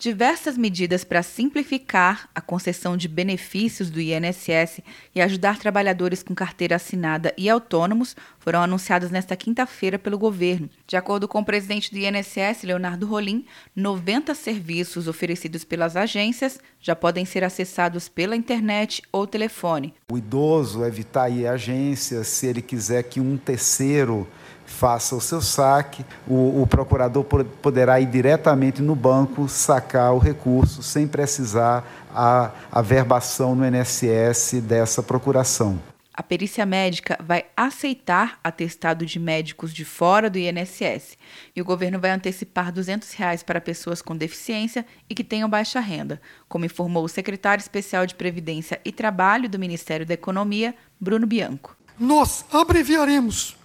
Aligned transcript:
Diversas 0.00 0.56
medidas 0.56 1.04
para 1.04 1.22
simplificar 1.22 2.30
a 2.34 2.40
concessão 2.40 2.96
de 2.96 3.06
benefícios 3.06 3.90
do 3.90 4.00
INSS 4.00 4.80
e 5.14 5.20
ajudar 5.20 5.58
trabalhadores 5.58 6.22
com 6.22 6.34
carteira 6.34 6.76
assinada 6.76 7.34
e 7.36 7.50
autônomos 7.50 8.16
foram 8.38 8.62
anunciadas 8.62 9.10
nesta 9.10 9.36
quinta-feira 9.36 9.98
pelo 9.98 10.16
governo. 10.16 10.70
De 10.86 10.96
acordo 10.96 11.28
com 11.28 11.40
o 11.40 11.44
presidente 11.44 11.92
do 11.92 11.98
INSS, 11.98 12.62
Leonardo 12.64 13.06
Rolim, 13.06 13.44
90 13.76 14.34
serviços 14.34 15.06
oferecidos 15.06 15.64
pelas 15.64 15.94
agências 15.96 16.58
já 16.80 16.96
podem 16.96 17.26
ser 17.26 17.44
acessados 17.44 18.08
pela 18.08 18.34
internet 18.34 19.02
ou 19.12 19.26
telefone. 19.26 19.92
O 20.10 20.16
idoso 20.16 20.82
evitar 20.82 21.28
ir 21.28 21.46
à 21.46 21.52
agência, 21.52 22.24
se 22.24 22.46
ele 22.46 22.62
quiser 22.62 23.02
que 23.02 23.20
um 23.20 23.36
terceiro 23.36 24.26
faça 24.70 25.14
o 25.14 25.20
seu 25.20 25.42
saque, 25.42 26.04
o, 26.26 26.62
o, 26.62 26.66
procurador 26.66 27.24
poderá 27.24 28.00
ir 28.00 28.06
diretamente 28.06 28.80
no 28.80 28.94
banco 28.94 29.48
sacar 29.48 30.14
o 30.14 30.18
recurso 30.18 30.82
sem 30.82 31.06
precisar 31.06 31.84
a, 32.14 32.50
a 32.70 32.80
verbação 32.80 33.54
no 33.54 33.66
INSS 33.66 34.62
dessa 34.62 35.02
procuração. 35.02 35.78
A 36.12 36.22
perícia 36.22 36.66
médica 36.66 37.18
vai 37.22 37.46
aceitar 37.56 38.38
atestado 38.44 39.06
de 39.06 39.18
médicos 39.18 39.72
de 39.72 39.84
fora 39.84 40.28
do 40.28 40.38
INSS 40.38 41.16
e 41.54 41.62
o 41.62 41.64
governo 41.64 41.98
vai 41.98 42.10
antecipar 42.10 42.72
200 42.72 43.12
reais 43.12 43.42
para 43.42 43.60
pessoas 43.60 44.02
com 44.02 44.16
deficiência 44.16 44.84
e 45.08 45.14
que 45.14 45.24
tenham 45.24 45.48
baixa 45.48 45.80
renda, 45.80 46.20
como 46.48 46.64
informou 46.64 47.04
o 47.04 47.08
secretário 47.08 47.62
especial 47.62 48.06
de 48.06 48.14
Previdência 48.14 48.80
e 48.84 48.92
Trabalho 48.92 49.48
do 49.48 49.58
Ministério 49.58 50.04
da 50.04 50.14
Economia, 50.14 50.74
Bruno 51.00 51.26
Bianco. 51.26 51.76
Nós 51.98 52.44
abreviaremos 52.52 53.59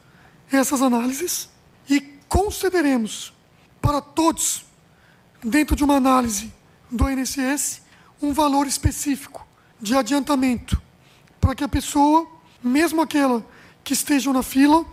essas 0.51 0.81
análises 0.81 1.49
e 1.89 2.01
concederemos 2.27 3.33
para 3.81 4.01
todos, 4.01 4.65
dentro 5.43 5.75
de 5.75 5.83
uma 5.83 5.95
análise 5.95 6.51
do 6.89 7.09
INSS, 7.09 7.81
um 8.21 8.33
valor 8.33 8.67
específico 8.67 9.45
de 9.79 9.95
adiantamento, 9.95 10.81
para 11.39 11.53
que 11.53 11.63
a 11.63 11.67
pessoa, 11.67 12.27
mesmo 12.63 13.01
aquela 13.01 13.45
que 13.83 13.93
estejam 13.93 14.33
na 14.33 14.41
fila, 14.41 14.85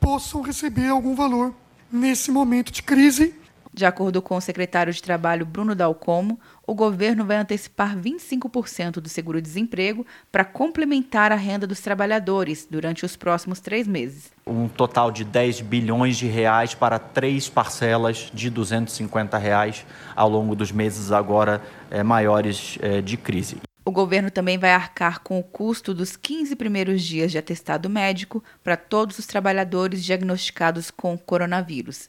possam 0.00 0.42
receber 0.42 0.88
algum 0.88 1.14
valor 1.14 1.54
nesse 1.90 2.30
momento 2.30 2.70
de 2.70 2.82
crise 2.82 3.34
de 3.78 3.86
acordo 3.86 4.20
com 4.20 4.36
o 4.36 4.40
secretário 4.40 4.92
de 4.92 5.00
Trabalho 5.00 5.46
Bruno 5.46 5.72
Dalcomo, 5.72 6.38
o 6.66 6.74
governo 6.74 7.24
vai 7.24 7.36
antecipar 7.36 7.96
25% 7.96 8.94
do 8.94 9.08
seguro-desemprego 9.08 10.04
para 10.32 10.44
complementar 10.44 11.30
a 11.30 11.36
renda 11.36 11.64
dos 11.64 11.80
trabalhadores 11.80 12.66
durante 12.68 13.06
os 13.06 13.14
próximos 13.14 13.60
três 13.60 13.86
meses. 13.86 14.32
Um 14.44 14.66
total 14.66 15.12
de 15.12 15.24
10 15.24 15.60
bilhões 15.60 16.16
de 16.16 16.26
reais 16.26 16.74
para 16.74 16.98
três 16.98 17.48
parcelas 17.48 18.30
de 18.34 18.50
250 18.50 19.38
reais 19.38 19.86
ao 20.16 20.28
longo 20.28 20.56
dos 20.56 20.72
meses 20.72 21.12
agora 21.12 21.62
é, 21.88 22.02
maiores 22.02 22.78
é, 22.82 23.00
de 23.00 23.16
crise. 23.16 23.58
O 23.84 23.92
governo 23.92 24.30
também 24.30 24.58
vai 24.58 24.72
arcar 24.72 25.20
com 25.20 25.38
o 25.38 25.42
custo 25.42 25.94
dos 25.94 26.16
15 26.16 26.56
primeiros 26.56 27.00
dias 27.00 27.30
de 27.30 27.38
atestado 27.38 27.88
médico 27.88 28.42
para 28.62 28.76
todos 28.76 29.18
os 29.20 29.26
trabalhadores 29.26 30.04
diagnosticados 30.04 30.90
com 30.90 31.16
coronavírus. 31.16 32.08